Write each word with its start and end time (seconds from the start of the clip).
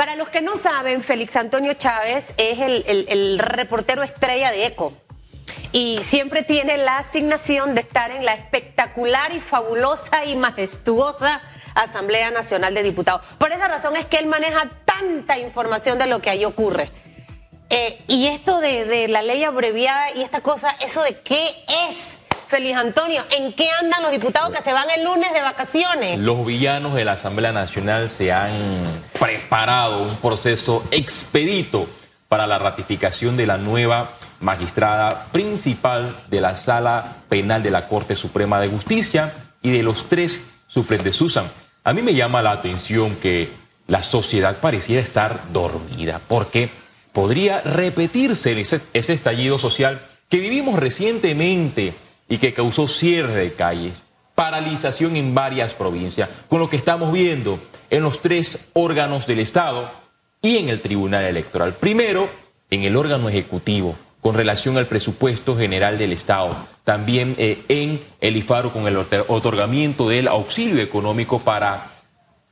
Para 0.00 0.16
los 0.16 0.30
que 0.30 0.40
no 0.40 0.56
saben, 0.56 1.02
Félix 1.02 1.36
Antonio 1.36 1.74
Chávez 1.74 2.32
es 2.38 2.58
el, 2.58 3.38
reportero 3.38 4.02
estrella 4.02 4.50
de 4.50 4.64
ECO 4.64 4.94
y 5.72 6.00
siempre 6.04 6.42
tiene 6.42 6.78
la 6.78 6.96
asignación 6.96 7.74
de 7.74 7.82
estar 7.82 8.10
en 8.10 8.24
la 8.24 8.32
espectacular 8.32 9.30
y 9.32 9.40
fabulosa 9.40 10.24
y 10.24 10.36
majestuosa 10.36 11.42
Asamblea 11.74 12.30
Nacional 12.30 12.72
de 12.72 12.82
Diputados. 12.82 13.20
Por 13.36 13.52
esa 13.52 13.68
razón 13.68 13.94
es 13.94 14.06
que 14.06 14.16
él 14.16 14.24
maneja 14.24 14.70
tanta 14.86 15.36
información 15.36 15.98
de 15.98 16.06
lo 16.06 16.22
que 16.22 16.30
ahí 16.30 16.46
ocurre. 16.46 16.90
Eh, 17.68 18.02
y 18.06 18.28
esto 18.28 18.58
de, 18.60 18.86
de 18.86 19.06
la 19.06 19.20
ley 19.20 19.44
abreviada 19.44 20.14
y 20.14 20.22
esta 20.22 20.40
cosa, 20.40 20.74
¿eso 20.80 21.02
de 21.02 21.20
qué 21.20 21.46
es? 21.90 22.18
Feliz 22.50 22.74
Antonio, 22.74 23.22
¿en 23.30 23.52
qué 23.52 23.68
andan 23.80 24.02
los 24.02 24.10
diputados 24.10 24.50
que 24.50 24.60
se 24.60 24.72
van 24.72 24.90
el 24.90 25.04
lunes 25.04 25.32
de 25.32 25.40
vacaciones? 25.40 26.18
Los 26.18 26.44
villanos 26.44 26.96
de 26.96 27.04
la 27.04 27.12
Asamblea 27.12 27.52
Nacional 27.52 28.10
se 28.10 28.32
han 28.32 29.04
preparado 29.20 30.02
un 30.02 30.16
proceso 30.16 30.84
expedito 30.90 31.88
para 32.26 32.48
la 32.48 32.58
ratificación 32.58 33.36
de 33.36 33.46
la 33.46 33.56
nueva 33.56 34.16
magistrada 34.40 35.26
principal 35.30 36.16
de 36.28 36.40
la 36.40 36.56
Sala 36.56 37.18
Penal 37.28 37.62
de 37.62 37.70
la 37.70 37.86
Corte 37.86 38.16
Suprema 38.16 38.60
de 38.60 38.66
Justicia 38.66 39.32
y 39.62 39.70
de 39.70 39.84
los 39.84 40.08
tres 40.08 40.44
de 40.74 41.12
Susan. 41.12 41.48
A 41.84 41.92
mí 41.92 42.02
me 42.02 42.14
llama 42.14 42.42
la 42.42 42.50
atención 42.50 43.14
que 43.14 43.52
la 43.86 44.02
sociedad 44.02 44.56
pareciera 44.56 45.00
estar 45.00 45.52
dormida, 45.52 46.20
porque 46.26 46.70
podría 47.12 47.60
repetirse 47.60 48.60
ese 48.92 49.12
estallido 49.12 49.56
social 49.60 50.00
que 50.28 50.38
vivimos 50.38 50.80
recientemente 50.80 51.94
y 52.30 52.38
que 52.38 52.54
causó 52.54 52.88
cierre 52.88 53.34
de 53.34 53.52
calles, 53.52 54.04
paralización 54.34 55.16
en 55.16 55.34
varias 55.34 55.74
provincias, 55.74 56.30
con 56.48 56.60
lo 56.60 56.70
que 56.70 56.76
estamos 56.76 57.12
viendo 57.12 57.60
en 57.90 58.04
los 58.04 58.22
tres 58.22 58.58
órganos 58.72 59.26
del 59.26 59.40
Estado 59.40 59.90
y 60.40 60.56
en 60.56 60.70
el 60.70 60.80
Tribunal 60.80 61.24
Electoral. 61.24 61.74
Primero, 61.74 62.30
en 62.70 62.84
el 62.84 62.96
órgano 62.96 63.28
ejecutivo, 63.28 63.96
con 64.20 64.34
relación 64.34 64.78
al 64.78 64.86
presupuesto 64.86 65.56
general 65.56 65.98
del 65.98 66.12
Estado, 66.12 66.68
también 66.84 67.34
eh, 67.36 67.64
en 67.68 68.00
el 68.20 68.36
IFARO 68.36 68.72
con 68.72 68.86
el 68.86 68.96
otorgamiento 68.96 70.08
del 70.08 70.28
auxilio 70.28 70.80
económico 70.80 71.40
para 71.40 71.94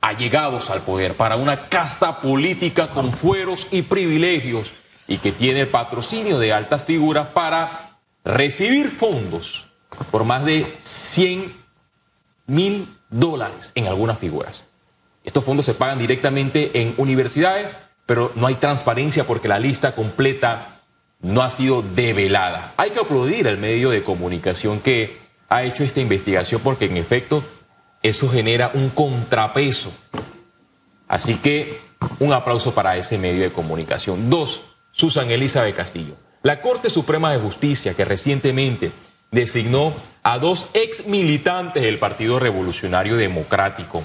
allegados 0.01 0.69
al 0.69 0.81
poder, 0.81 1.15
para 1.15 1.37
una 1.37 1.69
casta 1.69 2.19
política 2.19 2.89
con 2.89 3.13
fueros 3.13 3.67
y 3.71 3.83
privilegios 3.83 4.73
y 5.07 5.19
que 5.19 5.31
tiene 5.31 5.61
el 5.61 5.67
patrocinio 5.69 6.37
de 6.37 6.51
altas 6.51 6.83
figuras 6.83 7.27
para 7.27 7.99
recibir 8.25 8.89
fondos 8.91 9.68
por 10.11 10.23
más 10.23 10.45
de 10.45 10.75
100 10.77 11.55
mil 12.47 12.97
dólares 13.09 13.71
en 13.75 13.87
algunas 13.87 14.19
figuras. 14.19 14.65
Estos 15.23 15.43
fondos 15.43 15.65
se 15.65 15.73
pagan 15.73 15.99
directamente 15.99 16.81
en 16.81 16.95
universidades, 16.97 17.67
pero 18.05 18.31
no 18.35 18.47
hay 18.47 18.55
transparencia 18.55 19.27
porque 19.27 19.47
la 19.47 19.59
lista 19.59 19.93
completa 19.93 20.81
no 21.21 21.41
ha 21.41 21.51
sido 21.51 21.81
develada. 21.81 22.73
Hay 22.77 22.91
que 22.91 22.99
aplaudir 22.99 23.47
al 23.47 23.57
medio 23.57 23.89
de 23.89 24.03
comunicación 24.03 24.79
que 24.79 25.19
ha 25.49 25.63
hecho 25.63 25.83
esta 25.83 25.99
investigación 25.99 26.61
porque 26.63 26.85
en 26.85 26.97
efecto 26.97 27.43
eso 28.01 28.29
genera 28.29 28.71
un 28.73 28.89
contrapeso. 28.89 29.93
Así 31.07 31.35
que 31.35 31.81
un 32.19 32.33
aplauso 32.33 32.73
para 32.73 32.97
ese 32.97 33.17
medio 33.17 33.41
de 33.41 33.51
comunicación. 33.51 34.29
Dos, 34.29 34.61
Susan 34.91 35.29
Elizabeth 35.29 35.75
Castillo. 35.75 36.15
La 36.41 36.61
Corte 36.61 36.89
Suprema 36.89 37.31
de 37.31 37.39
Justicia, 37.39 37.93
que 37.93 38.05
recientemente 38.05 38.91
designó 39.31 39.93
a 40.23 40.39
dos 40.39 40.69
ex 40.73 41.05
militantes 41.05 41.83
del 41.83 41.99
Partido 41.99 42.39
Revolucionario 42.39 43.17
Democrático 43.17 44.03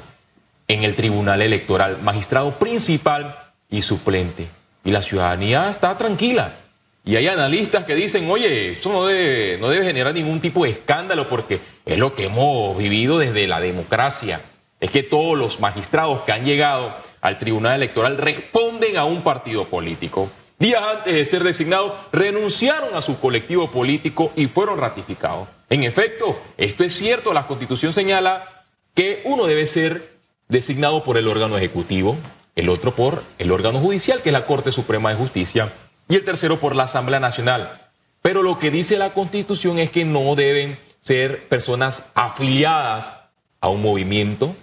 en 0.68 0.84
el 0.84 0.94
Tribunal 0.94 1.42
Electoral, 1.42 2.00
magistrado 2.02 2.58
principal 2.58 3.38
y 3.68 3.82
suplente. 3.82 4.48
Y 4.84 4.90
la 4.90 5.02
ciudadanía 5.02 5.70
está 5.70 5.96
tranquila. 5.96 6.56
Y 7.04 7.16
hay 7.16 7.26
analistas 7.28 7.84
que 7.84 7.94
dicen, 7.94 8.30
oye, 8.30 8.72
eso 8.72 8.90
no 8.90 9.06
debe, 9.06 9.58
no 9.58 9.68
debe 9.68 9.84
generar 9.84 10.14
ningún 10.14 10.40
tipo 10.40 10.64
de 10.64 10.70
escándalo 10.70 11.28
porque 11.28 11.60
es 11.84 11.98
lo 11.98 12.14
que 12.14 12.26
hemos 12.26 12.76
vivido 12.78 13.18
desde 13.18 13.46
la 13.46 13.60
democracia. 13.60 14.40
Es 14.80 14.90
que 14.90 15.02
todos 15.02 15.36
los 15.36 15.60
magistrados 15.60 16.22
que 16.22 16.32
han 16.32 16.44
llegado 16.44 16.94
al 17.20 17.38
Tribunal 17.38 17.76
Electoral 17.76 18.16
responden 18.16 18.96
a 18.96 19.04
un 19.04 19.22
partido 19.22 19.68
político 19.68 20.30
días 20.58 20.82
antes 20.82 21.14
de 21.14 21.24
ser 21.24 21.44
designados, 21.44 21.92
renunciaron 22.12 22.94
a 22.94 23.02
su 23.02 23.18
colectivo 23.18 23.70
político 23.70 24.32
y 24.36 24.46
fueron 24.46 24.78
ratificados. 24.78 25.48
En 25.70 25.82
efecto, 25.82 26.40
esto 26.56 26.84
es 26.84 26.94
cierto, 26.94 27.32
la 27.32 27.46
Constitución 27.46 27.92
señala 27.92 28.64
que 28.94 29.22
uno 29.24 29.46
debe 29.46 29.66
ser 29.66 30.14
designado 30.48 31.04
por 31.04 31.18
el 31.18 31.28
órgano 31.28 31.56
ejecutivo, 31.56 32.16
el 32.54 32.68
otro 32.68 32.94
por 32.94 33.24
el 33.38 33.50
órgano 33.50 33.80
judicial, 33.80 34.22
que 34.22 34.28
es 34.28 34.32
la 34.32 34.46
Corte 34.46 34.72
Suprema 34.72 35.10
de 35.10 35.16
Justicia, 35.16 35.72
y 36.08 36.16
el 36.16 36.24
tercero 36.24 36.60
por 36.60 36.76
la 36.76 36.84
Asamblea 36.84 37.20
Nacional. 37.20 37.88
Pero 38.22 38.42
lo 38.42 38.58
que 38.58 38.70
dice 38.70 38.96
la 38.96 39.12
Constitución 39.12 39.78
es 39.78 39.90
que 39.90 40.04
no 40.04 40.34
deben 40.34 40.78
ser 41.00 41.48
personas 41.48 42.04
afiliadas 42.14 43.12
a 43.60 43.68
un 43.68 43.82
movimiento, 43.82 44.54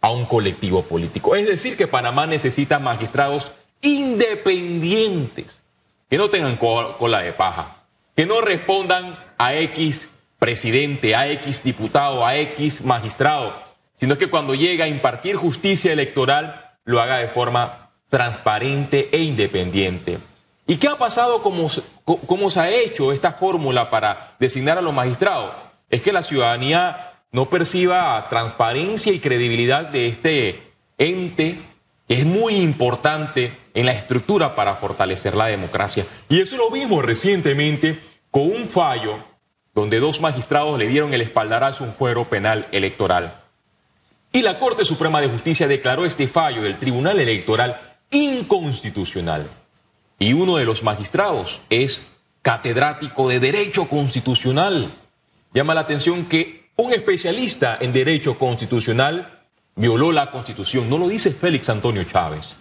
a 0.00 0.10
un 0.10 0.26
colectivo 0.26 0.82
político. 0.82 1.34
Es 1.34 1.46
decir, 1.46 1.76
que 1.76 1.86
Panamá 1.86 2.26
necesita 2.26 2.78
magistrados 2.78 3.50
independientes, 3.82 5.62
que 6.08 6.18
no 6.18 6.30
tengan 6.30 6.56
cola 6.56 7.20
de 7.20 7.32
paja, 7.32 7.84
que 8.16 8.26
no 8.26 8.40
respondan 8.40 9.18
a 9.36 9.54
X 9.54 10.10
presidente, 10.38 11.14
a 11.14 11.28
X 11.32 11.62
diputado, 11.62 12.24
a 12.24 12.36
X 12.36 12.82
magistrado, 12.82 13.54
sino 13.94 14.16
que 14.16 14.30
cuando 14.30 14.54
llega 14.54 14.84
a 14.84 14.88
impartir 14.88 15.36
justicia 15.36 15.92
electoral 15.92 16.76
lo 16.84 17.00
haga 17.00 17.18
de 17.18 17.28
forma 17.28 17.90
transparente 18.08 19.08
e 19.12 19.22
independiente. 19.22 20.18
¿Y 20.66 20.76
qué 20.76 20.88
ha 20.88 20.98
pasado? 20.98 21.42
¿Cómo, 21.42 21.68
cómo 22.04 22.50
se 22.50 22.60
ha 22.60 22.70
hecho 22.70 23.12
esta 23.12 23.32
fórmula 23.32 23.90
para 23.90 24.36
designar 24.38 24.78
a 24.78 24.82
los 24.82 24.94
magistrados? 24.94 25.54
Es 25.90 26.02
que 26.02 26.12
la 26.12 26.22
ciudadanía 26.22 27.22
no 27.32 27.50
perciba 27.50 28.26
transparencia 28.28 29.12
y 29.12 29.20
credibilidad 29.20 29.86
de 29.86 30.06
este 30.06 30.72
ente 30.98 31.62
es 32.08 32.24
muy 32.24 32.56
importante 32.56 33.56
en 33.74 33.86
la 33.86 33.92
estructura 33.92 34.56
para 34.56 34.74
fortalecer 34.76 35.36
la 35.36 35.46
democracia. 35.46 36.06
Y 36.28 36.40
eso 36.40 36.56
lo 36.56 36.70
vimos 36.70 37.04
recientemente 37.04 38.00
con 38.30 38.50
un 38.50 38.66
fallo 38.66 39.18
donde 39.74 40.00
dos 40.00 40.20
magistrados 40.20 40.78
le 40.78 40.88
dieron 40.88 41.14
el 41.14 41.20
espaldarazo 41.20 41.84
a 41.84 41.86
un 41.86 41.92
fuero 41.92 42.28
penal 42.28 42.66
electoral. 42.72 43.42
Y 44.32 44.42
la 44.42 44.58
Corte 44.58 44.84
Suprema 44.84 45.20
de 45.20 45.28
Justicia 45.28 45.68
declaró 45.68 46.04
este 46.04 46.26
fallo 46.26 46.62
del 46.62 46.78
Tribunal 46.78 47.20
Electoral 47.20 47.98
inconstitucional. 48.10 49.48
Y 50.18 50.32
uno 50.32 50.56
de 50.56 50.64
los 50.64 50.82
magistrados 50.82 51.60
es 51.70 52.04
catedrático 52.42 53.28
de 53.28 53.40
Derecho 53.40 53.88
Constitucional. 53.88 54.92
Llama 55.54 55.74
la 55.74 55.82
atención 55.82 56.26
que 56.26 56.70
un 56.76 56.92
especialista 56.92 57.78
en 57.80 57.92
Derecho 57.92 58.38
Constitucional 58.38 59.37
violó 59.78 60.12
la 60.12 60.30
Constitución. 60.30 60.90
No 60.90 60.98
lo 60.98 61.08
dice 61.08 61.30
Félix 61.30 61.70
Antonio 61.70 62.04
Chávez. 62.04 62.56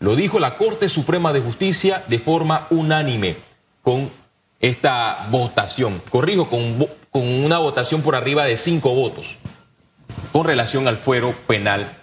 Lo 0.00 0.16
dijo 0.16 0.40
la 0.40 0.56
Corte 0.56 0.88
Suprema 0.88 1.32
de 1.32 1.40
Justicia 1.40 2.04
de 2.08 2.18
forma 2.18 2.66
unánime 2.70 3.36
con 3.82 4.10
esta 4.58 5.28
votación. 5.30 6.02
Corrijo, 6.10 6.48
con, 6.48 6.88
con 7.10 7.22
una 7.22 7.58
votación 7.58 8.02
por 8.02 8.16
arriba 8.16 8.44
de 8.44 8.56
cinco 8.56 8.94
votos 8.94 9.36
con 10.32 10.44
relación 10.44 10.88
al 10.88 10.98
fuero 10.98 11.34
penal 11.46 11.96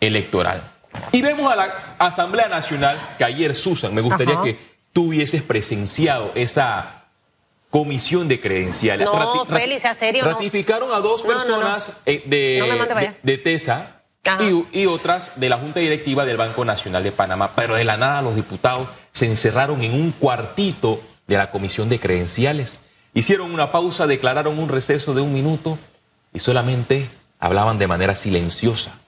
electoral. 0.00 0.72
Y 1.12 1.22
vemos 1.22 1.50
a 1.50 1.56
la 1.56 1.96
Asamblea 1.98 2.48
Nacional 2.48 2.98
que 3.16 3.24
ayer, 3.24 3.54
Susan, 3.54 3.94
me 3.94 4.00
gustaría 4.00 4.40
que 4.42 4.58
tú 4.92 5.08
hubieses 5.08 5.42
presenciado 5.42 6.32
esa 6.34 7.04
comisión 7.70 8.26
de 8.26 8.40
credenciales. 8.40 9.06
No, 9.06 9.44
Félix, 9.46 9.84
¿a 9.84 9.94
serio? 9.94 10.24
Ratificaron 10.24 10.92
a 10.92 10.98
dos 10.98 11.22
personas 11.22 11.92
eh, 12.04 12.22
de, 12.26 13.16
de 13.22 13.38
TESA 13.38 13.99
y, 14.72 14.86
otras 14.86 15.32
de 15.36 15.48
la 15.48 15.56
Junta 15.56 15.80
Directiva 15.80 16.24
del 16.24 16.36
Banco 16.36 16.64
Nacional 16.64 17.02
de 17.02 17.12
Panamá. 17.12 17.52
Pero 17.56 17.74
de 17.74 17.84
la 17.84 17.96
nada 17.96 18.22
los 18.22 18.36
diputados 18.36 18.88
se 19.12 19.26
encerraron 19.26 19.82
en 19.82 19.94
un 19.94 20.12
cuartito 20.12 21.00
de 21.26 21.36
la 21.36 21.50
Comisión 21.50 21.88
de 21.88 21.98
Credenciales. 21.98 22.80
Hicieron 23.14 23.52
una 23.52 23.72
pausa, 23.72 24.06
declararon 24.06 24.58
un 24.58 24.68
receso 24.68 25.14
de 25.14 25.20
un 25.20 25.32
minuto 25.32 25.78
y 26.32 26.38
solamente 26.38 27.10
hablaban 27.38 27.78
de 27.78 27.86
manera 27.86 28.14
silenciosa. 28.14 28.98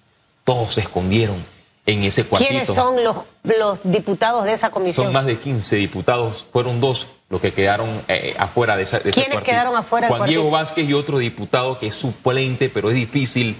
Todos 0.44 0.74
se 0.74 0.80
escondieron 0.80 1.44
en 1.86 2.02
ese 2.02 2.24
cuartito. 2.24 2.48
¿Quiénes 2.48 2.68
son 2.68 3.04
los, 3.04 3.16
los 3.44 3.90
diputados 3.90 4.44
de 4.44 4.52
esa 4.52 4.70
comisión? 4.70 5.06
Son 5.06 5.12
más 5.12 5.26
de 5.26 5.38
15 5.38 5.76
diputados, 5.76 6.46
fueron 6.52 6.80
dos 6.80 7.08
los 7.28 7.40
que 7.40 7.52
quedaron 7.54 8.02
eh, 8.08 8.34
afuera 8.38 8.76
de, 8.76 8.82
esa, 8.82 8.98
de 8.98 9.10
¿Quiénes 9.10 9.40
quedaron 9.40 9.74
afuera? 9.74 10.08
Juan 10.08 10.26
Diego 10.26 10.50
Vázquez 10.50 10.88
y 10.88 10.92
otro 10.92 11.18
diputado 11.18 11.78
que 11.78 11.86
es 11.86 11.94
suplente, 11.94 12.68
pero 12.68 12.90
es 12.90 12.94
difícil 12.94 13.56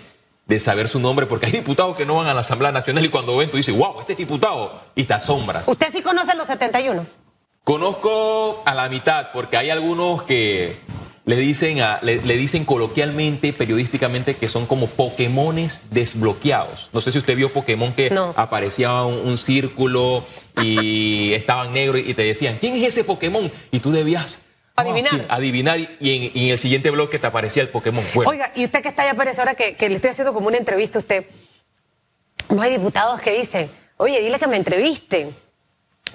de 0.47 0.61
saber 0.61 0.89
su 0.89 0.99
nombre, 0.99 1.27
porque 1.27 1.47
hay 1.47 1.53
diputados 1.53 1.97
que 1.97 2.05
no 2.05 2.17
van 2.17 2.27
a 2.29 2.35
la 2.35 2.41
Asamblea 2.41 2.73
Nacional 2.73 3.05
y 3.05 3.09
cuando 3.09 3.37
ven 3.37 3.51
tú 3.51 3.57
dices, 3.57 3.77
wow, 3.77 4.01
este 4.01 4.13
es 4.13 4.19
diputado, 4.19 4.81
y 4.95 5.05
te 5.05 5.15
asombras. 5.15 5.67
¿Usted 5.69 5.89
sí 5.93 6.03
conoce 6.03 6.37
los 6.37 6.47
71? 6.47 7.07
Conozco 7.65 8.63
a 8.67 8.75
la 8.75 8.89
mitad, 8.89 9.29
porque 9.33 9.57
hay 9.57 9.71
algunos 9.71 10.25
que 10.25 10.81
le 11.25 11.37
dicen, 11.37 11.81
a, 11.81 12.01
le, 12.03 12.19
dicen 12.37 12.65
coloquialmente, 12.65 13.53
periodísticamente, 13.53 14.35
que 14.35 14.49
son 14.49 14.67
como 14.67 14.89
Pokémones 14.89 15.83
desbloqueados. 15.91 16.91
No 16.93 17.01
sé 17.01 17.13
si 17.13 17.19
usted 17.19 17.37
vio 17.37 17.53
Pokémon 17.53 17.93
que 17.93 18.13
aparecía 18.35 19.03
un, 19.05 19.39
círculo 19.39 20.25
y 20.61 21.33
estaban 21.35 21.73
negros 21.73 22.03
y 22.05 22.15
te 22.15 22.23
decían, 22.25 22.59
¿quién 22.61 22.75
es 22.75 22.83
ese 22.83 23.05
Pokémon? 23.05 23.53
Y 23.71 23.79
tú 23.79 23.93
debías 23.93 24.41
Adivinar. 24.75 25.27
adivinar 25.29 25.79
y 25.79 26.33
en, 26.35 26.51
el 26.51 26.59
siguiente 26.59 26.91
bloque 26.91 27.19
te 27.19 27.27
aparecía 27.27 27.63
el 27.63 27.69
Pokémon. 27.69 28.05
Oiga, 28.15 28.53
y 28.55 28.65
usted 28.65 28.83
que 28.83 28.89
está 28.89 29.05
ya 29.05 29.15
Pérez, 29.15 29.39
ahora 29.39 29.55
que, 29.55 29.77
que, 29.77 29.89
le 29.89 29.97
estoy 29.97 30.11
haciendo 30.11 30.33
como 30.33 30.49
una 30.49 30.57
entrevista 30.57 30.99
a 30.99 31.01
usted, 31.01 31.27
no 32.49 32.63
hay 32.63 32.73
diputados 32.73 33.21
que 33.21 33.33
dicen, 33.33 33.71
oye, 33.99 34.21
dile 34.21 34.39
que 34.39 34.47
me 34.47 34.57
entrevisten 34.57 35.37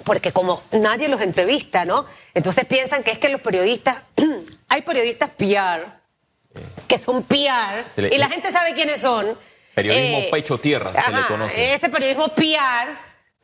porque 0.04 0.32
como 0.32 0.62
nadie 0.72 1.08
los 1.08 1.20
entrevista, 1.20 1.84
¿no? 1.84 2.06
Entonces 2.34 2.64
piensan 2.66 3.02
que 3.02 3.10
es 3.10 3.18
que 3.18 3.28
los 3.28 3.40
periodistas, 3.40 4.02
hay 4.68 4.82
periodistas 4.82 5.30
PR, 5.30 5.86
que 6.86 6.98
son 6.98 7.22
PR, 7.24 7.86
y 8.10 8.18
la 8.18 8.28
gente 8.28 8.50
sabe 8.52 8.74
quiénes 8.74 9.00
son. 9.00 9.36
Periodismo 9.74 10.18
eh, 10.18 10.28
pecho 10.30 10.58
tierra, 10.58 10.92
se 11.02 11.12
le 11.12 11.26
conoce. 11.26 11.74
Ese 11.74 11.88
periodismo 11.88 12.28
PR, 12.34 12.96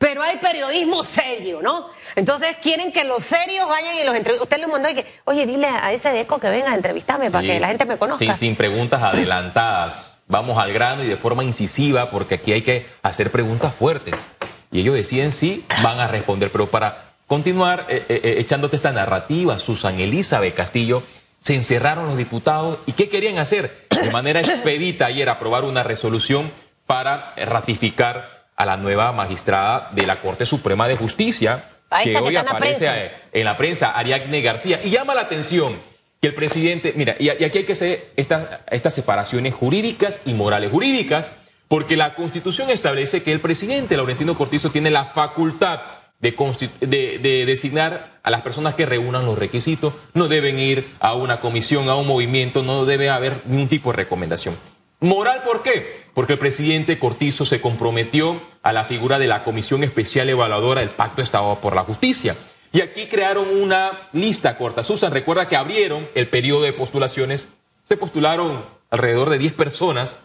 pero 0.05 0.21
hay 0.21 0.37
periodismo 0.37 1.03
serio, 1.03 1.63
¿no? 1.63 1.89
Entonces 2.15 2.57
quieren 2.61 2.91
que 2.91 3.03
los 3.05 3.25
serios 3.25 3.67
vayan 3.67 3.95
y 3.95 4.03
los 4.03 4.15
entrevisten. 4.15 4.43
Usted 4.43 4.59
le 4.59 4.67
mandó 4.67 4.87
y 4.87 4.93
que, 4.93 5.05
oye, 5.23 5.47
dile 5.47 5.65
a 5.65 5.91
ese 5.93 6.09
deco 6.09 6.37
que 6.37 6.47
venga 6.47 6.73
a 6.73 6.75
entrevistarme 6.75 7.31
para 7.31 7.47
que 7.47 7.59
la 7.59 7.69
gente 7.69 7.85
me 7.85 7.97
conozca. 7.97 8.23
Sin, 8.23 8.35
sin 8.35 8.55
preguntas 8.55 9.01
adelantadas. 9.01 10.19
Vamos 10.27 10.59
al 10.59 10.71
grano 10.71 11.03
y 11.03 11.07
de 11.07 11.17
forma 11.17 11.43
incisiva, 11.43 12.11
porque 12.11 12.35
aquí 12.35 12.53
hay 12.53 12.61
que 12.61 12.85
hacer 13.01 13.31
preguntas 13.31 13.73
fuertes 13.73 14.29
y 14.71 14.81
ellos 14.81 14.93
deciden 14.93 15.31
si 15.31 15.65
van 15.81 15.99
a 15.99 16.07
responder. 16.07 16.51
Pero 16.51 16.69
para 16.69 17.15
continuar 17.25 17.87
eh, 17.89 18.05
eh, 18.07 18.21
eh, 18.23 18.35
echándote 18.37 18.75
esta 18.75 18.91
narrativa, 18.91 19.57
Susan 19.57 19.99
Elizabeth 19.99 20.53
Castillo, 20.53 21.01
se 21.41 21.55
encerraron 21.55 22.05
los 22.05 22.17
diputados 22.17 22.77
y 22.85 22.91
¿qué 22.91 23.09
querían 23.09 23.39
hacer? 23.39 23.87
De 23.89 24.11
manera 24.11 24.39
expedita 24.41 25.07
ayer 25.07 25.29
aprobar 25.29 25.63
una 25.63 25.81
resolución 25.81 26.51
para 26.85 27.33
ratificar 27.37 28.34
a 28.55 28.65
la 28.65 28.77
nueva 28.77 29.11
magistrada 29.11 29.89
de 29.93 30.05
la 30.05 30.21
Corte 30.21 30.45
Suprema 30.45 30.87
de 30.87 30.95
Justicia, 30.95 31.69
que 32.03 32.17
hoy 32.17 32.35
aparece 32.35 33.11
en 33.31 33.45
la 33.45 33.57
prensa, 33.57 33.91
Ariadne 33.91 34.41
García. 34.41 34.81
Y 34.83 34.89
llama 34.89 35.15
la 35.15 35.21
atención 35.21 35.79
que 36.21 36.27
el 36.27 36.33
presidente, 36.33 36.93
mira, 36.95 37.15
y, 37.19 37.29
aquí 37.29 37.59
hay 37.59 37.63
que 37.65 37.73
hacer 37.73 38.11
estas, 38.15 38.61
estas 38.71 38.93
separaciones 38.93 39.53
jurídicas 39.53 40.21
y 40.25 40.33
morales 40.33 40.71
jurídicas 40.71 41.31
porque 41.67 41.97
la 41.97 42.15
Constitución 42.15 42.69
establece 42.69 43.23
que 43.23 43.31
el 43.31 43.41
presidente 43.41 43.97
Laurentino 43.97 44.37
Cortizo 44.37 44.71
tiene 44.71 44.91
la 44.91 45.05
facultad 45.05 45.81
de, 46.19 47.43
designar 47.45 48.19
a 48.23 48.31
las 48.31 48.41
personas 48.41 48.75
que 48.75 48.85
reúnan 48.85 49.25
los 49.25 49.37
requisitos, 49.37 49.93
no 50.13 50.27
deben 50.27 50.57
ir 50.57 50.95
a 50.99 51.13
una 51.13 51.39
comisión, 51.39 51.89
a 51.89 51.95
un 51.95 52.07
movimiento, 52.07 52.63
no 52.63 52.85
debe 52.85 53.09
haber 53.09 53.41
ningún 53.45 53.67
tipo 53.67 53.91
de 53.91 53.97
recomendación. 53.97 54.57
Moral, 55.01 55.43
¿por 55.43 55.61
qué? 55.61 56.04
Porque 56.15 56.33
el 56.33 56.39
presidente 56.39 56.97
Cortizo 56.97 57.45
se 57.45 57.61
comprometió 57.61 58.41
a 58.63 58.73
la 58.73 58.85
figura 58.85 59.19
de 59.19 59.27
la 59.27 59.43
Comisión 59.43 59.83
Especial 59.83 60.27
Evaluadora 60.29 60.81
del 60.81 60.89
Pacto 60.89 61.21
Estado 61.21 61.61
por 61.61 61.75
la 61.75 61.83
Justicia. 61.83 62.35
Y 62.71 62.81
aquí 62.81 63.05
crearon 63.05 63.49
una 63.61 64.09
lista 64.13 64.57
corta. 64.57 64.83
Susan, 64.83 65.11
recuerda 65.11 65.47
que 65.47 65.55
abrieron 65.55 66.09
el 66.15 66.27
periodo 66.29 66.63
de 66.63 66.73
postulaciones. 66.73 67.47
Se 67.83 67.97
postularon 67.97 68.65
alrededor 68.89 69.29
de 69.29 69.37
10 69.37 69.53
personas 69.53 70.17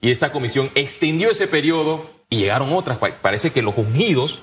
y 0.00 0.10
esta 0.10 0.32
comisión 0.32 0.70
extendió 0.74 1.30
ese 1.30 1.46
periodo 1.46 2.10
y 2.30 2.38
llegaron 2.38 2.72
otras. 2.72 2.98
Parece 3.20 3.50
que 3.50 3.62
los 3.62 3.76
ungidos 3.76 4.42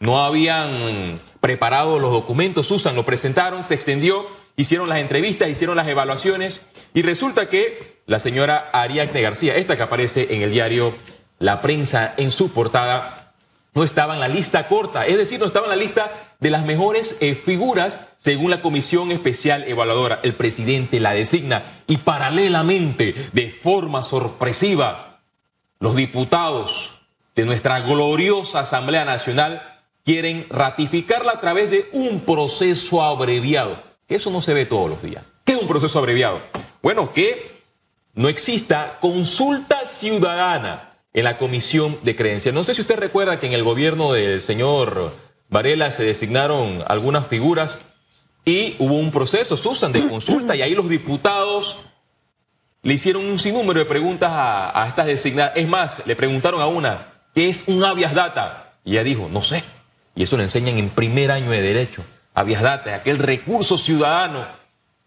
no 0.00 0.22
habían 0.22 1.20
preparado 1.40 1.98
los 1.98 2.10
documentos, 2.10 2.66
Susan 2.66 2.94
lo 2.94 3.04
presentaron, 3.04 3.62
se 3.62 3.74
extendió, 3.74 4.26
hicieron 4.58 4.88
las 4.88 4.98
entrevistas, 4.98 5.48
hicieron 5.48 5.76
las 5.76 5.88
evaluaciones 5.88 6.60
y 6.92 7.02
resulta 7.02 7.48
que 7.48 8.02
la 8.06 8.20
señora 8.20 8.68
Ariadne 8.72 9.22
García, 9.22 9.56
esta 9.56 9.76
que 9.76 9.84
aparece 9.84 10.34
en 10.34 10.42
el 10.42 10.50
diario 10.50 10.94
La 11.38 11.62
Prensa 11.62 12.12
en 12.16 12.30
su 12.30 12.50
portada, 12.50 13.34
no 13.74 13.84
estaba 13.84 14.14
en 14.14 14.20
la 14.20 14.28
lista 14.28 14.66
corta, 14.66 15.06
es 15.06 15.16
decir, 15.16 15.38
no 15.38 15.46
estaba 15.46 15.66
en 15.66 15.70
la 15.70 15.76
lista 15.76 16.34
de 16.40 16.50
las 16.50 16.64
mejores 16.64 17.16
eh, 17.20 17.36
figuras 17.36 18.00
según 18.18 18.50
la 18.50 18.60
Comisión 18.60 19.12
Especial 19.12 19.62
Evaluadora. 19.68 20.18
El 20.24 20.34
presidente 20.34 20.98
la 20.98 21.12
designa 21.12 21.62
y 21.86 21.98
paralelamente, 21.98 23.14
de 23.32 23.50
forma 23.50 24.02
sorpresiva, 24.02 25.20
los 25.78 25.94
diputados 25.94 26.98
de 27.36 27.44
nuestra 27.44 27.80
gloriosa 27.80 28.60
Asamblea 28.60 29.04
Nacional 29.04 29.62
quieren 30.04 30.46
ratificarla 30.50 31.32
a 31.32 31.40
través 31.40 31.70
de 31.70 31.88
un 31.92 32.22
proceso 32.22 33.02
abreviado. 33.04 33.87
Eso 34.08 34.30
no 34.30 34.40
se 34.40 34.54
ve 34.54 34.66
todos 34.66 34.88
los 34.88 35.02
días. 35.02 35.24
¿Qué 35.44 35.52
es 35.52 35.60
un 35.60 35.68
proceso 35.68 35.98
abreviado? 35.98 36.40
Bueno, 36.82 37.12
que 37.12 37.62
no 38.14 38.28
exista 38.28 38.98
consulta 39.00 39.84
ciudadana 39.84 40.98
en 41.12 41.24
la 41.24 41.38
comisión 41.38 41.98
de 42.02 42.16
creencias. 42.16 42.54
No 42.54 42.64
sé 42.64 42.74
si 42.74 42.80
usted 42.80 42.96
recuerda 42.96 43.38
que 43.38 43.46
en 43.46 43.52
el 43.52 43.64
gobierno 43.64 44.12
del 44.12 44.40
señor 44.40 45.12
Varela 45.48 45.90
se 45.90 46.04
designaron 46.04 46.82
algunas 46.86 47.26
figuras 47.26 47.80
y 48.44 48.76
hubo 48.78 48.98
un 48.98 49.10
proceso, 49.10 49.56
Susan, 49.56 49.92
de 49.92 50.08
consulta 50.08 50.56
y 50.56 50.62
ahí 50.62 50.74
los 50.74 50.88
diputados 50.88 51.78
le 52.82 52.94
hicieron 52.94 53.26
un 53.26 53.38
sinnúmero 53.38 53.80
de 53.80 53.84
preguntas 53.84 54.30
a, 54.32 54.86
estas 54.88 55.06
designadas. 55.06 55.52
Es 55.56 55.68
más, 55.68 56.06
le 56.06 56.16
preguntaron 56.16 56.60
a 56.60 56.66
una, 56.66 57.12
¿qué 57.34 57.48
es 57.48 57.64
un 57.66 57.84
habeas 57.84 58.14
data? 58.14 58.78
Y 58.84 58.92
ella 58.92 59.04
dijo, 59.04 59.28
no 59.30 59.42
sé. 59.42 59.64
Y 60.14 60.22
eso 60.22 60.36
le 60.36 60.44
enseñan 60.44 60.78
en 60.78 60.88
primer 60.88 61.30
año 61.30 61.50
de 61.50 61.60
derecho. 61.60 62.04
Habeas 62.38 62.62
data, 62.62 62.94
aquel 62.94 63.18
recurso 63.18 63.76
ciudadano 63.76 64.46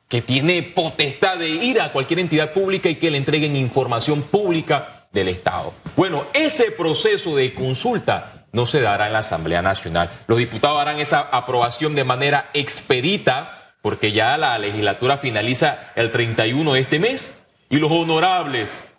que 0.10 0.22
tiene 0.22 0.64
potestad 0.64 1.38
de 1.38 1.48
ir 1.48 1.80
a 1.80 1.94
cualquier 1.94 2.20
entidad 2.20 2.52
pública 2.52 2.90
y 2.90 2.96
que 2.96 3.10
le 3.10 3.18
entreguen 3.18 3.56
información 3.56 4.24
pública 4.24 5.08
del 5.14 5.30
Estado. 5.30 5.74
Bueno, 5.96 6.26
ese 6.34 6.72
proceso 6.72 7.34
de 7.38 7.54
consulta 7.54 8.48
no 8.52 8.66
se 8.66 8.82
dará 8.82 9.08
en 9.08 9.14
la 9.14 9.20
Asamblea 9.20 9.62
Nacional. 9.62 10.10
Los 10.28 10.40
diputados 10.40 10.82
harán 10.82 11.00
esa 11.00 11.22
aprobación 11.22 11.96
de 11.96 12.04
manera 12.04 12.50
expedita, 12.54 13.76
porque 13.82 14.12
ya 14.12 14.38
la 14.38 14.60
legislatura 14.60 15.18
finaliza 15.18 15.94
el 15.96 16.12
31 16.12 16.74
de 16.74 16.80
este 16.82 17.00
mes, 17.00 17.34
y 17.70 17.78
los 17.78 17.92
honorables 17.92 18.90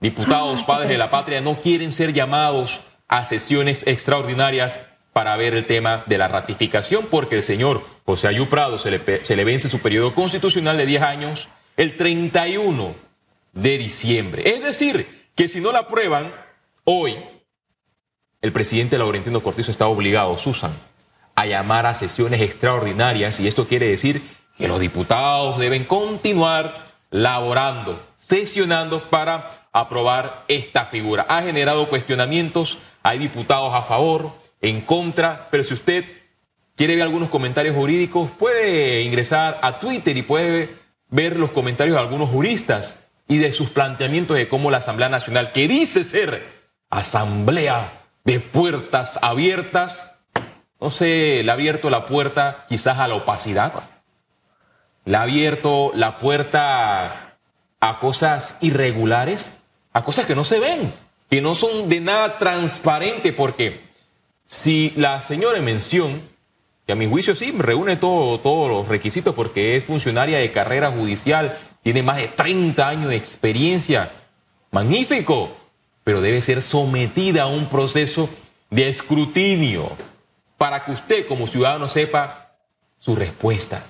diputados 0.00 0.64
padres 0.64 0.88
de 0.88 0.96
la 0.96 1.10
patria 1.10 1.42
no 1.42 1.58
quieren 1.60 1.92
ser 1.92 2.14
llamados 2.14 2.80
a 3.06 3.26
sesiones 3.26 3.86
extraordinarias 3.86 4.80
para 5.16 5.34
ver 5.38 5.54
el 5.54 5.64
tema 5.64 6.04
de 6.04 6.18
la 6.18 6.28
ratificación, 6.28 7.06
porque 7.06 7.36
el 7.36 7.42
señor 7.42 7.82
José 8.04 8.28
Ayú 8.28 8.50
Prado 8.50 8.76
se 8.76 8.90
le, 8.90 9.24
se 9.24 9.34
le 9.34 9.44
vence 9.44 9.70
su 9.70 9.80
periodo 9.80 10.14
constitucional 10.14 10.76
de 10.76 10.84
10 10.84 11.00
años 11.00 11.48
el 11.78 11.96
31 11.96 12.94
de 13.54 13.78
diciembre. 13.78 14.42
Es 14.54 14.62
decir, 14.62 15.30
que 15.34 15.48
si 15.48 15.62
no 15.62 15.72
la 15.72 15.78
aprueban 15.78 16.34
hoy, 16.84 17.16
el 18.42 18.52
presidente 18.52 18.98
Laurentino 18.98 19.42
Cortizo 19.42 19.70
está 19.70 19.86
obligado, 19.86 20.36
Susan, 20.36 20.74
a 21.34 21.46
llamar 21.46 21.86
a 21.86 21.94
sesiones 21.94 22.42
extraordinarias 22.42 23.40
y 23.40 23.48
esto 23.48 23.66
quiere 23.66 23.88
decir 23.88 24.20
que 24.58 24.68
los 24.68 24.80
diputados 24.80 25.58
deben 25.58 25.86
continuar 25.86 26.88
laborando, 27.08 28.04
sesionando 28.18 29.08
para 29.08 29.66
aprobar 29.72 30.44
esta 30.48 30.84
figura. 30.84 31.24
Ha 31.30 31.40
generado 31.40 31.88
cuestionamientos, 31.88 32.76
hay 33.02 33.18
diputados 33.18 33.72
a 33.72 33.80
favor, 33.80 34.44
en 34.68 34.82
contra, 34.82 35.48
pero 35.50 35.64
si 35.64 35.74
usted 35.74 36.04
quiere 36.74 36.94
ver 36.94 37.04
algunos 37.04 37.30
comentarios 37.30 37.74
jurídicos, 37.74 38.30
puede 38.30 39.02
ingresar 39.02 39.58
a 39.62 39.78
Twitter 39.80 40.16
y 40.16 40.22
puede 40.22 40.76
ver 41.08 41.36
los 41.36 41.50
comentarios 41.50 41.96
de 41.96 42.02
algunos 42.02 42.30
juristas 42.30 42.98
y 43.28 43.38
de 43.38 43.52
sus 43.52 43.70
planteamientos 43.70 44.36
de 44.36 44.48
cómo 44.48 44.70
la 44.70 44.78
Asamblea 44.78 45.08
Nacional, 45.08 45.52
que 45.52 45.68
dice 45.68 46.04
ser 46.04 46.56
asamblea 46.90 48.04
de 48.24 48.40
puertas 48.40 49.18
abiertas, 49.22 50.12
no 50.80 50.90
sé, 50.90 51.42
le 51.42 51.50
ha 51.50 51.54
abierto 51.54 51.90
la 51.90 52.06
puerta 52.06 52.66
quizás 52.68 52.98
a 52.98 53.08
la 53.08 53.14
opacidad, 53.14 53.72
le 55.04 55.16
ha 55.16 55.22
abierto 55.22 55.92
la 55.94 56.18
puerta 56.18 57.38
a 57.80 57.98
cosas 57.98 58.56
irregulares, 58.60 59.58
a 59.92 60.04
cosas 60.04 60.26
que 60.26 60.34
no 60.34 60.44
se 60.44 60.60
ven, 60.60 60.94
que 61.30 61.40
no 61.40 61.54
son 61.54 61.88
de 61.88 62.00
nada 62.00 62.38
transparente, 62.38 63.32
porque 63.32 63.85
si 64.46 64.92
la 64.96 65.20
señora 65.20 65.58
en 65.58 65.64
mención, 65.64 66.22
que 66.86 66.92
a 66.92 66.96
mi 66.96 67.08
juicio 67.08 67.34
sí 67.34 67.52
reúne 67.56 67.96
todos 67.96 68.70
los 68.70 68.86
requisitos 68.86 69.34
porque 69.34 69.76
es 69.76 69.84
funcionaria 69.84 70.38
de 70.38 70.52
carrera 70.52 70.92
judicial, 70.92 71.58
tiene 71.82 72.02
más 72.02 72.18
de 72.18 72.28
30 72.28 72.88
años 72.88 73.10
de 73.10 73.16
experiencia. 73.16 74.12
Magnífico, 74.70 75.56
pero 76.04 76.20
debe 76.20 76.40
ser 76.42 76.62
sometida 76.62 77.42
a 77.42 77.46
un 77.46 77.68
proceso 77.68 78.30
de 78.70 78.88
escrutinio 78.88 79.92
para 80.58 80.84
que 80.84 80.92
usted 80.92 81.26
como 81.26 81.46
ciudadano 81.46 81.88
sepa 81.88 82.52
su 82.98 83.16
respuesta, 83.16 83.84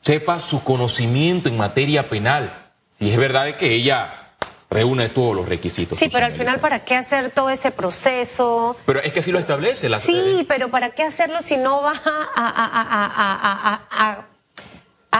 sepa 0.00 0.40
su 0.40 0.62
conocimiento 0.62 1.48
en 1.48 1.56
materia 1.56 2.08
penal, 2.08 2.70
si 2.90 3.10
es 3.10 3.16
verdad 3.16 3.56
que 3.56 3.74
ella 3.74 4.23
reúne 4.70 5.08
todos 5.10 5.36
los 5.36 5.48
requisitos. 5.48 5.98
Sí, 5.98 6.08
pero 6.12 6.26
al 6.26 6.32
final, 6.32 6.58
¿para 6.60 6.84
qué 6.84 6.96
hacer 6.96 7.30
todo 7.30 7.50
ese 7.50 7.70
proceso? 7.70 8.76
Pero 8.86 9.00
es 9.00 9.12
que 9.12 9.20
así 9.20 9.30
lo 9.32 9.38
establece 9.38 9.88
la 9.88 10.00
Sí, 10.00 10.44
pero 10.48 10.70
¿para 10.70 10.90
qué 10.90 11.02
hacerlo 11.04 11.40
si 11.42 11.56
no 11.56 11.80
vas 11.82 12.00
a, 12.04 12.28
a, 12.34 13.84
a, 13.90 14.26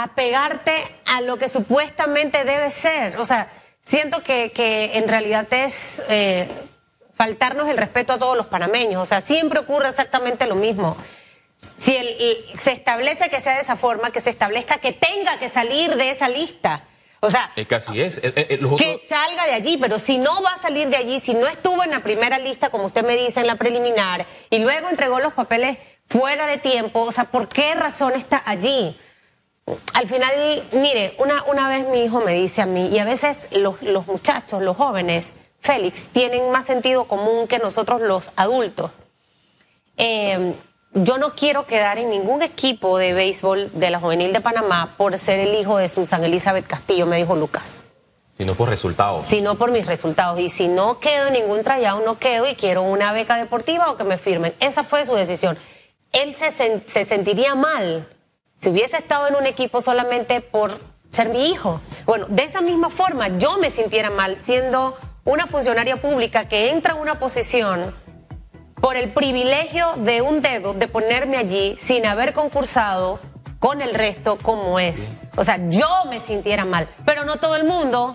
a 0.02 0.06
pegarte 0.14 0.72
a 1.06 1.20
lo 1.20 1.36
que 1.38 1.48
supuestamente 1.48 2.44
debe 2.44 2.70
ser. 2.70 3.18
O 3.20 3.24
sea, 3.24 3.48
siento 3.84 4.22
que, 4.24 4.50
que 4.50 4.96
en 4.98 5.06
realidad 5.06 5.46
es 5.52 6.02
eh, 6.08 6.48
faltarnos 7.14 7.68
el 7.68 7.76
respeto 7.76 8.12
a 8.14 8.18
todos 8.18 8.36
los 8.36 8.46
panameños. 8.46 9.00
O 9.02 9.06
sea, 9.06 9.20
siempre 9.20 9.60
ocurre 9.60 9.88
exactamente 9.88 10.46
lo 10.46 10.56
mismo. 10.56 10.96
Si 11.80 11.94
el- 11.96 12.44
se 12.60 12.72
establece 12.72 13.30
que 13.30 13.40
sea 13.40 13.54
de 13.54 13.60
esa 13.60 13.76
forma, 13.76 14.10
que 14.10 14.20
se 14.20 14.30
establezca 14.30 14.78
que 14.78 14.90
tenga 14.92 15.38
que 15.38 15.48
salir 15.48 15.94
de 15.94 16.10
esa 16.10 16.28
lista. 16.28 16.82
O 17.26 17.30
sea, 17.30 17.50
Es 17.56 17.66
que 17.66 17.74
así 17.74 18.00
es. 18.00 18.18
Eh, 18.18 18.32
eh, 18.36 18.58
los 18.60 18.74
que 18.78 18.86
otros- 18.94 19.02
salga 19.08 19.46
de 19.46 19.52
allí, 19.52 19.76
pero 19.78 19.98
si 19.98 20.18
no 20.18 20.42
va 20.42 20.50
a 20.50 20.58
salir 20.58 20.88
de 20.88 20.96
allí, 20.96 21.20
si 21.20 21.34
no 21.34 21.46
estuvo 21.46 21.82
en 21.82 21.90
la 21.90 22.00
primera 22.00 22.38
lista, 22.38 22.68
como 22.70 22.84
usted 22.86 23.04
me 23.04 23.16
dice, 23.16 23.40
en 23.40 23.46
la 23.46 23.56
preliminar, 23.56 24.26
y 24.50 24.58
luego 24.58 24.88
entregó 24.90 25.20
los 25.20 25.32
papeles 25.32 25.78
fuera 26.06 26.46
de 26.46 26.58
tiempo, 26.58 27.00
o 27.00 27.12
sea, 27.12 27.24
¿por 27.24 27.48
qué 27.48 27.74
razón 27.74 28.12
está 28.14 28.42
allí? 28.44 28.96
Al 29.94 30.06
final, 30.06 30.62
mire, 30.72 31.14
una, 31.18 31.42
una 31.44 31.68
vez 31.68 31.86
mi 31.88 32.04
hijo 32.04 32.20
me 32.20 32.32
dice 32.34 32.60
a 32.60 32.66
mí, 32.66 32.88
y 32.88 32.98
a 32.98 33.04
veces 33.06 33.38
los, 33.52 33.80
los 33.80 34.06
muchachos, 34.06 34.60
los 34.62 34.76
jóvenes, 34.76 35.32
Félix, 35.60 36.08
tienen 36.08 36.50
más 36.50 36.66
sentido 36.66 37.04
común 37.08 37.48
que 37.48 37.58
nosotros 37.58 38.02
los 38.02 38.32
adultos. 38.36 38.90
Eh, 39.96 40.54
yo 40.94 41.18
no 41.18 41.34
quiero 41.34 41.66
quedar 41.66 41.98
en 41.98 42.10
ningún 42.10 42.42
equipo 42.42 42.98
de 42.98 43.12
béisbol 43.12 43.70
de 43.74 43.90
la 43.90 44.00
juvenil 44.00 44.32
de 44.32 44.40
Panamá 44.40 44.94
por 44.96 45.18
ser 45.18 45.40
el 45.40 45.54
hijo 45.54 45.76
de 45.78 45.88
Susan 45.88 46.22
Elizabeth 46.24 46.66
Castillo, 46.66 47.06
me 47.06 47.16
dijo 47.16 47.34
Lucas 47.36 47.82
sino 48.36 48.56
por 48.56 48.68
resultados. 48.68 49.26
sino 49.28 49.54
por 49.56 49.70
mis 49.70 49.86
resultados. 49.86 50.40
Y 50.40 50.48
si 50.48 50.66
no 50.66 50.98
quedo 50.98 51.28
en 51.28 51.34
ningún 51.34 51.62
tryout, 51.62 52.04
no 52.04 52.18
quedo 52.18 52.48
y 52.48 52.56
quiero 52.56 52.82
una 52.82 53.12
beca 53.12 53.36
deportiva 53.36 53.90
o 53.92 53.96
que 53.96 54.02
me 54.02 54.18
firmen. 54.18 54.54
Esa 54.58 54.82
fue 54.82 55.04
su 55.04 55.14
decisión. 55.14 55.56
Él 56.10 56.34
se, 56.36 56.46
sen- 56.48 56.82
se 56.86 57.04
sentiría 57.04 57.54
mal 57.54 58.08
si 58.56 58.70
hubiese 58.70 58.96
estado 58.96 59.28
en 59.28 59.36
un 59.36 59.46
equipo 59.46 59.80
solamente 59.80 60.40
por 60.40 60.80
ser 61.10 61.28
mi 61.28 61.48
hijo. 61.48 61.80
Bueno, 62.06 62.26
de 62.28 62.42
esa 62.42 62.60
misma 62.60 62.90
forma 62.90 63.28
yo 63.38 63.56
me 63.58 63.70
sintiera 63.70 64.10
mal 64.10 64.36
siendo 64.36 64.96
una 65.24 65.46
funcionaria 65.46 65.96
pública 65.98 66.48
que 66.48 66.70
entra 66.72 66.94
a 66.94 66.96
una 66.96 67.20
posición 67.20 67.94
por 68.84 68.98
el 68.98 69.14
privilegio 69.14 69.94
de 69.96 70.20
un 70.20 70.42
dedo 70.42 70.74
de 70.74 70.88
ponerme 70.88 71.38
allí 71.38 71.74
sin 71.80 72.04
haber 72.04 72.34
concursado 72.34 73.18
con 73.58 73.80
el 73.80 73.94
resto 73.94 74.36
como 74.36 74.78
es. 74.78 75.08
O 75.36 75.42
sea, 75.42 75.58
yo 75.70 75.88
me 76.10 76.20
sintiera 76.20 76.66
mal, 76.66 76.86
pero 77.06 77.24
no 77.24 77.36
todo 77.36 77.56
el 77.56 77.64
mundo 77.64 78.12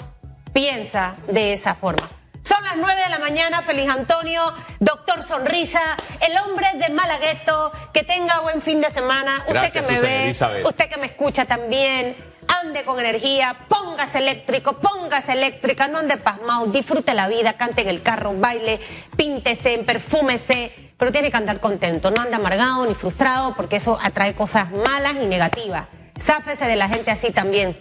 piensa 0.54 1.16
de 1.28 1.54
esa 1.54 1.74
forma. 1.74 2.08
Son 2.44 2.64
las 2.64 2.78
9 2.78 3.02
de 3.02 3.10
la 3.10 3.18
mañana, 3.18 3.64
feliz 3.64 3.90
Antonio, 3.90 4.44
doctor 4.80 5.24
Sonrisa, 5.24 5.98
el 6.22 6.38
hombre 6.38 6.68
de 6.76 6.94
Malagueto, 6.94 7.72
que 7.92 8.04
tenga 8.04 8.40
buen 8.42 8.62
fin 8.62 8.80
de 8.80 8.92
semana. 8.92 9.44
Gracias, 9.48 9.66
usted 9.66 9.74
que 9.74 9.88
me 9.88 9.98
Susan 9.98 10.12
ve, 10.12 10.24
Elizabeth. 10.26 10.66
usted 10.68 10.88
que 10.88 10.98
me 10.98 11.08
escucha 11.08 11.46
también, 11.46 12.16
ande 12.63 12.84
con 12.84 13.00
energía, 13.00 13.56
póngase 13.68 14.18
eléctrico, 14.20 14.74
póngase 14.74 15.34
eléctrica, 15.34 15.88
no 15.88 16.00
ande 16.00 16.18
pasmado, 16.18 16.65
disfrute 16.68 17.13
la 17.13 17.27
vida, 17.27 17.53
cante 17.53 17.82
en 17.82 17.89
el 17.89 18.01
carro, 18.01 18.34
baile, 18.36 18.79
píntese, 19.15 19.77
perfúmese, 19.79 20.91
pero 20.98 21.12
tiene 21.12 21.32
que 21.32 21.38
andar 21.38 21.60
contento, 21.60 22.12
no 22.12 22.22
ande 22.22 22.36
amargado 22.36 22.86
ni 22.86 22.96
frustrado, 22.96 23.56
porque 23.56 23.77
eso 23.77 23.98
atrae 24.01 24.34
cosas 24.34 24.68
malas 24.72 25.13
y 25.22 25.25
negativas. 25.25 25.86
Záfese 26.20 26.65
de 26.65 26.75
la 26.75 26.89
gente 26.89 27.12
así 27.12 27.32
también. 27.32 27.77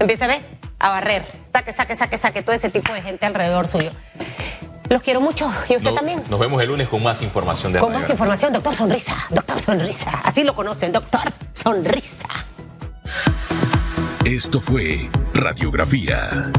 Empiece 0.00 0.24
a 0.24 0.28
ver, 0.28 0.42
a 0.78 0.88
barrer, 0.90 1.24
saque, 1.52 1.72
saque, 1.72 1.94
saque, 1.96 2.18
saque 2.18 2.42
todo 2.42 2.54
ese 2.56 2.70
tipo 2.70 2.92
de 2.92 3.02
gente 3.02 3.26
alrededor 3.26 3.68
suyo. 3.68 3.90
Los 4.88 5.02
quiero 5.02 5.20
mucho 5.20 5.52
y 5.68 5.76
usted 5.76 5.90
No- 5.90 5.96
también. 5.96 6.24
Nos 6.30 6.40
vemos 6.40 6.60
el 6.62 6.68
lunes 6.68 6.88
con 6.88 7.02
más 7.02 7.20
información 7.20 7.72
de 7.74 7.78
Con 7.80 7.92
más 7.92 8.08
información, 8.08 8.52
doctor 8.54 8.74
Sonrisa, 8.74 9.14
doctor 9.28 9.60
Sonrisa, 9.60 10.10
así 10.24 10.44
lo 10.44 10.54
conocen, 10.54 10.92
doctor 10.92 11.30
Sonrisa. 11.52 12.26
Esto 14.28 14.60
fue 14.60 15.08
Radiografía 15.32 16.52